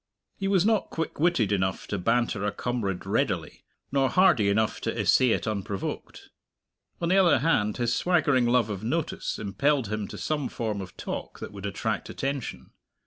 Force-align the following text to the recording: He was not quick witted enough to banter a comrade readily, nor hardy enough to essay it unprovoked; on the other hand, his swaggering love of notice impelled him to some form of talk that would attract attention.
He 0.35 0.47
was 0.47 0.65
not 0.65 0.89
quick 0.89 1.19
witted 1.19 1.51
enough 1.51 1.85
to 1.89 1.99
banter 1.99 2.43
a 2.43 2.51
comrade 2.51 3.05
readily, 3.05 3.63
nor 3.91 4.09
hardy 4.09 4.49
enough 4.49 4.81
to 4.81 4.99
essay 4.99 5.29
it 5.29 5.45
unprovoked; 5.45 6.29
on 6.99 7.09
the 7.09 7.17
other 7.17 7.37
hand, 7.37 7.77
his 7.77 7.93
swaggering 7.93 8.47
love 8.47 8.71
of 8.71 8.83
notice 8.83 9.37
impelled 9.37 9.89
him 9.89 10.07
to 10.07 10.17
some 10.17 10.49
form 10.49 10.81
of 10.81 10.97
talk 10.97 11.37
that 11.39 11.51
would 11.51 11.67
attract 11.67 12.09
attention. 12.09 12.71